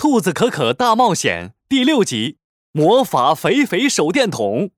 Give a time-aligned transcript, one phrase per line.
[0.00, 2.38] 兔子可可大冒险第六集：
[2.72, 4.70] 魔法肥肥手电筒。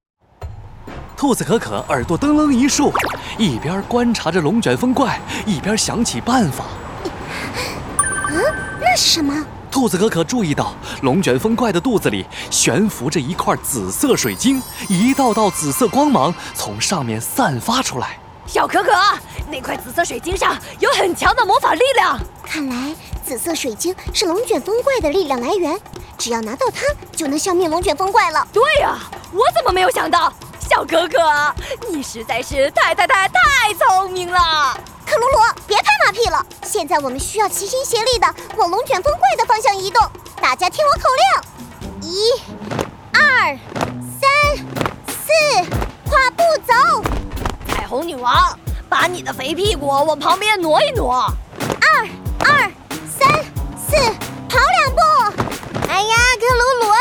[1.16, 2.92] 兔子可可耳朵噔楞一竖，
[3.38, 6.64] 一边观察着龙卷风怪，一边想起办法。
[8.30, 8.42] 嗯，
[8.80, 9.46] 那是什么？
[9.70, 18.18] 兔子可可注意到，龙卷风怪的肚子里悬浮着一块紫色水晶，一道道紫色光芒从上面散发出来。
[18.52, 18.92] 小可可，
[19.50, 22.18] 那块紫色水晶上有很强的魔法力量。
[22.44, 22.94] 看来
[23.24, 25.80] 紫色水晶是龙卷风怪的力量来源，
[26.18, 26.82] 只要拿到它，
[27.16, 28.46] 就能消灭龙卷风怪了。
[28.52, 28.98] 对呀，
[29.32, 30.30] 我怎么没有想到？
[30.68, 31.18] 小可可，
[31.88, 34.78] 你实在是太太太太聪明了。
[35.06, 40.06] 克鲁鲁，别拍马屁了，现在我们需要齐心协力的往龙卷风怪的方向移动。
[40.42, 41.08] 大家听我口
[42.02, 42.34] 令：一、
[43.14, 43.58] 二、
[44.20, 44.56] 三、
[45.08, 45.70] 四，
[46.04, 46.74] 跨步走。
[48.12, 48.34] 女王，
[48.90, 51.24] 把你的肥屁股往旁边挪一挪。
[51.80, 52.06] 二、
[52.40, 52.70] 二、
[53.08, 53.26] 三、
[53.74, 53.96] 四，
[54.50, 55.00] 跑两步。
[55.88, 56.92] 哎呀，克鲁鲁，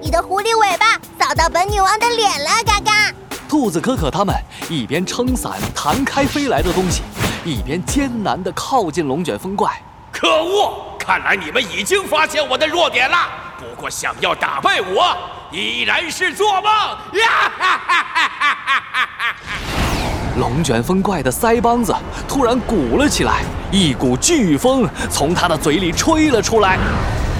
[0.00, 3.12] 你的狐狸尾巴扫到本女王的脸了，嘎嘎。
[3.48, 4.32] 兔子可可他们
[4.68, 7.02] 一边撑伞弹开飞来的东西，
[7.44, 9.72] 一边艰难地靠近龙卷风怪。
[10.12, 10.96] 可恶！
[11.00, 13.16] 看来你们已经发现我的弱点了。
[13.58, 15.16] 不过想要打败我，
[15.50, 16.64] 依然是做梦。
[16.64, 18.30] 呀哈哈哈！
[20.38, 21.94] 龙卷风怪的腮帮子
[22.28, 26.78] 突然鼓了起来，一股飓风从他的嘴里吹了出来。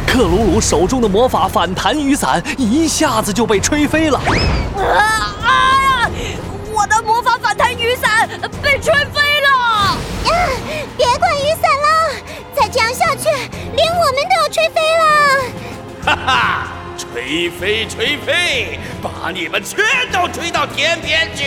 [0.07, 4.19] 克鲁鲁手中的魔法反弹雨伞一下子就被吹飞了。
[4.77, 6.11] 啊啊！
[6.73, 8.29] 我的魔法反弹雨伞
[8.61, 9.97] 被吹飞了！
[10.25, 10.49] 呀，
[10.97, 12.17] 别管雨伞了，
[12.57, 13.29] 再这样下去，
[13.77, 15.05] 连我们都要吹飞了！
[16.05, 19.79] 哈哈，吹飞吹飞，把你们全
[20.11, 21.45] 都吹到天边去！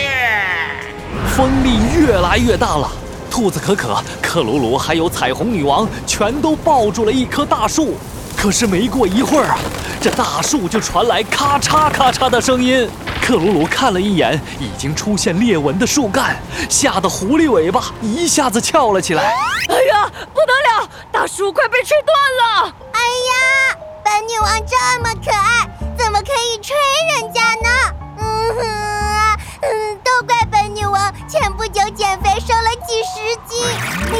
[1.36, 2.90] 风力越来越大了，
[3.30, 7.94] 兔子可可、克鲁鲁还有彩虹女王全都抱住了一棵大树。
[8.36, 9.58] 可是没过一会儿啊，
[10.00, 12.88] 这大树就传来咔嚓咔嚓的声音。
[13.22, 16.36] 克鲁鲁看了一眼已经出现裂纹的树干，
[16.68, 19.22] 吓得狐狸尾巴一下子翘了起来。
[19.22, 22.74] 哎呀，不得了，大树快被吹断了！
[22.92, 23.00] 哎
[23.30, 26.76] 呀，本女王这么可爱，怎么可以吹
[27.14, 27.73] 人家呢？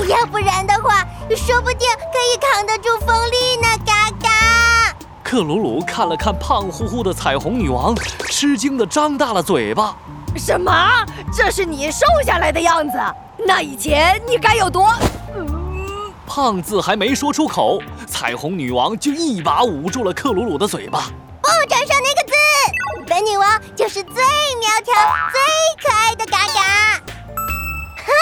[0.06, 1.06] 要不然的话，
[1.37, 3.69] 说不定可以扛得住风力呢。
[3.87, 4.97] 嘎嘎。
[5.22, 7.94] 克鲁鲁看了看胖乎乎的彩虹女王，
[8.28, 9.97] 吃惊地张大了嘴巴。
[10.37, 10.72] 什么？
[11.32, 12.98] 这是你瘦下来的样子？
[13.47, 14.93] 那以前你该有多……
[16.26, 21.04] 胖子还没说出口，彩虹女王就一把捂住了克鲁鲁的嘴巴。
[21.43, 22.34] 不准说那个字！
[23.06, 24.22] 本女王就是最
[24.60, 24.94] 苗条、
[25.31, 25.41] 最
[25.82, 27.00] 可爱的嘎嘎。
[28.06, 28.12] 哼，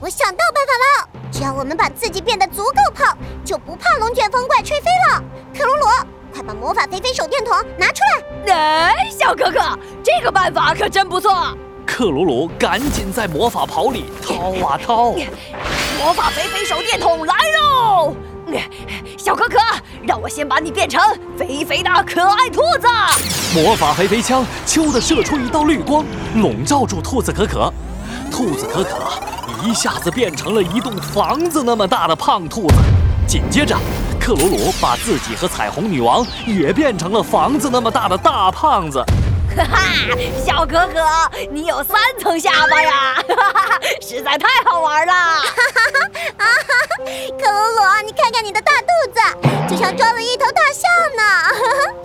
[0.00, 1.08] 我想到办法了！
[1.38, 5.22] 只要我们把自己变得足够胖，就不怕龙卷风怪吹飞了。
[5.56, 5.86] 克鲁鲁，
[6.34, 8.02] 快把魔法飞飞手电筒拿出
[8.44, 8.52] 来！
[8.52, 11.56] 哎，小可可，这个办法可真不错。
[11.86, 15.12] 克鲁鲁赶紧在魔法袍里掏啊掏。
[16.00, 18.16] 魔法肥肥手电筒来喽！
[19.16, 19.58] 小可可，
[20.02, 21.00] 让我先把你变成
[21.38, 22.88] 肥肥的可爱兔子。
[23.54, 26.04] 魔法肥肥枪咻的射出一道绿光，
[26.34, 27.72] 笼罩住兔子可可。
[28.28, 32.74] 兔子可可一下子变成了一栋房子那么大的胖兔子。
[33.26, 33.76] 紧接着，
[34.20, 39.04] 克鲁鲁把自己和彩虹女王也变成了房子那么大的大胖子。
[39.56, 39.80] 哈哈，
[40.46, 41.00] 小可可，
[41.50, 43.14] 你有三层下巴呀！
[43.28, 45.12] 哈哈，实在太好玩了！
[45.12, 45.80] 哈哈
[46.38, 47.04] 哈，啊哈，
[47.40, 49.20] 克鲁鲁，你看看你的大肚子，
[49.68, 51.97] 就像装了一头大象呢！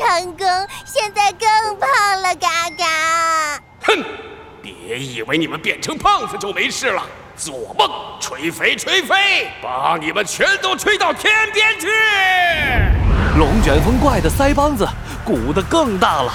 [0.00, 0.46] 成功，
[0.86, 3.62] 现在更胖了，嘎嘎！
[3.82, 4.02] 哼，
[4.62, 7.02] 别以为你们变成胖子就没事了，
[7.36, 7.86] 做梦！
[8.18, 11.86] 吹飞吹飞，把你们全都吹到天边去！
[13.38, 14.88] 龙卷风怪的腮帮子
[15.22, 16.32] 鼓得更大了，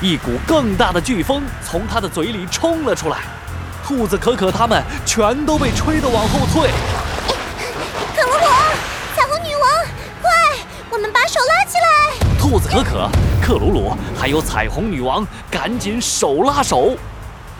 [0.00, 3.18] 一股更大的飓风从他的嘴里冲了出来，
[3.86, 6.70] 兔子可可他们全都被吹得往后退。
[8.16, 8.46] 克鲁鲁，
[9.14, 9.70] 彩虹女王，
[10.22, 10.30] 快，
[10.88, 12.21] 我们把手拉起来！
[12.52, 13.08] 兔子可可、
[13.40, 16.94] 克鲁鲁还有彩虹女王赶紧手拉手，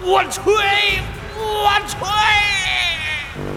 [0.02, 0.52] 我吹，
[1.34, 1.98] 我吹。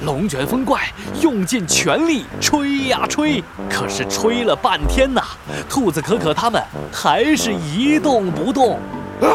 [0.05, 0.83] 龙卷风怪
[1.19, 5.21] 用尽全力吹呀吹，可是吹了半天呐，
[5.67, 8.79] 兔子可可他们还是一动不动。
[9.21, 9.27] 啊，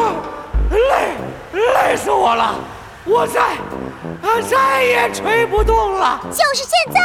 [0.71, 1.11] 累，
[1.53, 2.55] 累死我了！
[3.05, 3.57] 我再，
[4.49, 6.19] 再也吹不动了。
[6.31, 6.99] 就是现在！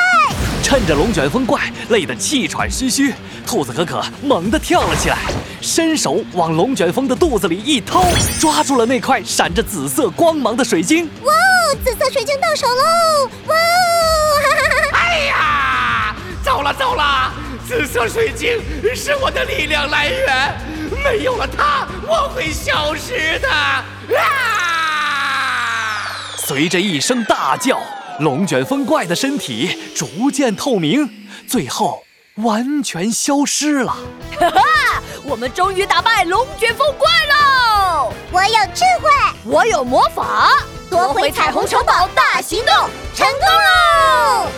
[0.69, 1.61] 趁着龙卷风怪
[1.91, 3.15] 累得气喘吁吁，
[3.47, 5.19] 兔子可可猛地跳了起来，
[5.61, 8.03] 伸手往龙卷风的肚子里一掏，
[8.41, 11.09] 抓住了那块闪着紫色光芒的水晶。
[11.23, 11.77] 哇哦！
[11.85, 13.31] 紫色水晶到手喽！
[13.47, 13.61] 哇哦！
[14.43, 14.75] 哈哈哈
[16.97, 17.33] 哈！
[17.69, 18.61] 紫色水晶
[18.93, 20.61] 是我的力量来源，
[21.05, 23.49] 没有了它，我会消失的。
[23.49, 23.85] 啊！
[26.39, 27.81] 随着一声大叫，
[28.21, 32.03] 龙卷风怪的身体逐渐透明，最后
[32.37, 33.97] 完全消失了。
[34.39, 34.63] 哈哈，
[35.25, 38.13] 我们终于打败龙卷风怪喽！
[38.31, 39.11] 我有智慧，
[39.45, 40.51] 我有魔法，
[40.89, 42.75] 夺回彩虹城堡大行动
[43.15, 44.49] 成功喽！